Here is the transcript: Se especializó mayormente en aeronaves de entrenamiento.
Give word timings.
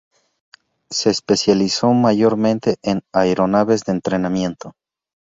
Se 0.89 1.11
especializó 1.11 1.93
mayormente 1.93 2.77
en 2.81 3.03
aeronaves 3.13 3.83
de 3.83 3.91
entrenamiento. 3.91 4.73